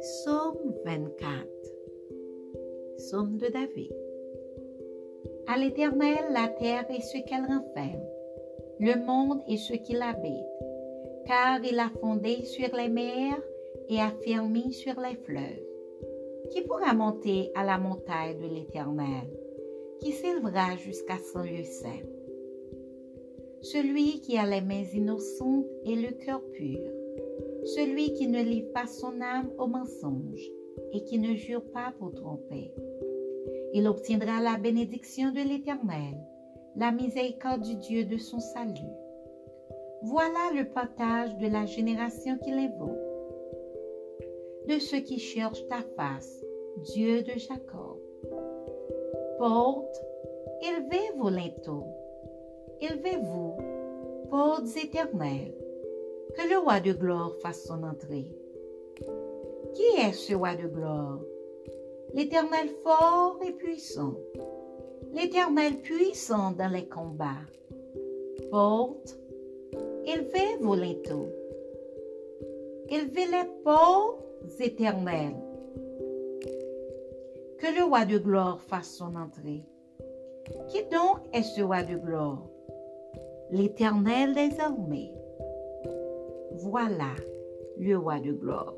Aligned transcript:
Psaume 0.00 0.74
24 0.84 1.48
Psaume 2.98 3.36
de 3.36 3.48
David. 3.48 3.92
À 5.48 5.58
l'Éternel 5.58 6.18
la 6.30 6.46
terre 6.46 6.86
et 6.88 7.00
ce 7.00 7.18
qu'elle 7.26 7.46
renferme, 7.46 8.06
le 8.78 9.04
monde 9.04 9.42
et 9.48 9.56
ce 9.56 9.72
qui 9.72 9.94
l'habite, 9.94 10.46
car 11.26 11.64
il 11.64 11.76
a 11.80 11.90
fondé 12.00 12.44
sur 12.44 12.68
les 12.76 12.88
mers 12.88 13.42
et 13.88 13.98
a 13.98 14.12
sur 14.70 15.00
les 15.00 15.16
fleuves. 15.24 15.66
Qui 16.50 16.62
pourra 16.62 16.94
monter 16.94 17.50
à 17.56 17.64
la 17.64 17.78
montagne 17.78 18.38
de 18.38 18.54
l'Éternel, 18.54 19.28
qui 20.00 20.12
s'élèvera 20.12 20.76
jusqu'à 20.76 21.18
son 21.32 21.42
lieu 21.42 21.64
saint? 21.64 22.06
Celui 23.62 24.20
qui 24.20 24.38
a 24.38 24.46
les 24.46 24.60
mains 24.60 24.86
innocentes 24.94 25.66
et 25.84 25.96
le 25.96 26.12
cœur 26.24 26.40
pur 26.52 26.88
celui 27.64 28.12
qui 28.14 28.28
ne 28.28 28.42
livre 28.42 28.72
pas 28.72 28.86
son 28.86 29.20
âme 29.20 29.50
au 29.58 29.66
mensonge 29.66 30.50
et 30.92 31.04
qui 31.04 31.18
ne 31.18 31.34
jure 31.34 31.64
pas 31.72 31.92
pour 31.98 32.14
tromper. 32.14 32.72
Il 33.74 33.86
obtiendra 33.86 34.40
la 34.40 34.58
bénédiction 34.58 35.30
de 35.32 35.40
l'Éternel, 35.40 36.16
la 36.76 36.92
miséricorde 36.92 37.62
du 37.62 37.74
Dieu 37.76 38.04
de 38.04 38.16
son 38.16 38.40
salut. 38.40 38.94
Voilà 40.02 40.52
le 40.54 40.64
partage 40.72 41.36
de 41.38 41.48
la 41.48 41.66
génération 41.66 42.38
qui 42.38 42.50
l'invoque, 42.50 42.96
de 44.68 44.78
ceux 44.78 45.00
qui 45.00 45.18
cherchent 45.18 45.66
ta 45.68 45.82
face, 45.96 46.42
Dieu 46.84 47.22
de 47.22 47.32
Jacob. 47.38 47.98
Porte, 49.38 50.02
élevez 50.62 51.16
vos 51.16 51.30
linteaux, 51.30 51.86
élevez-vous, 52.80 53.56
portes 54.30 54.76
éternelles 54.82 55.54
que 56.36 56.48
le 56.48 56.58
roi 56.58 56.80
de 56.80 56.92
gloire 56.92 57.34
fasse 57.42 57.64
son 57.64 57.82
entrée. 57.82 58.30
Qui 59.74 60.00
est 60.00 60.12
ce 60.12 60.34
roi 60.34 60.54
de 60.54 60.66
gloire? 60.66 61.20
L'Éternel 62.14 62.68
fort 62.82 63.38
et 63.46 63.52
puissant, 63.52 64.14
l'Éternel 65.12 65.78
puissant 65.80 66.52
dans 66.52 66.72
les 66.72 66.88
combats. 66.88 67.44
Porte, 68.50 69.18
élevez 70.06 70.56
vos 70.60 70.74
linteaux, 70.74 71.28
élevez 72.88 73.26
les 73.26 73.48
portes 73.62 74.24
éternelles. 74.60 75.36
Que 77.58 77.76
le 77.76 77.84
roi 77.84 78.04
de 78.04 78.18
gloire 78.18 78.60
fasse 78.62 78.96
son 78.96 79.14
entrée. 79.16 79.64
Qui 80.68 80.84
donc 80.84 81.18
est 81.32 81.42
ce 81.42 81.60
roi 81.60 81.82
de 81.82 81.96
gloire? 81.96 82.42
L'Éternel 83.50 84.34
des 84.34 84.58
armées. 84.60 85.12
Voilà 86.60 87.14
le 87.78 87.96
roi 87.96 88.18
de 88.18 88.32
gloire. 88.32 88.74